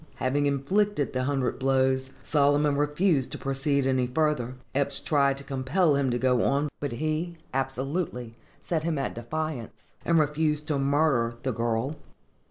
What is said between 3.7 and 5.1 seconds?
any further. Eppes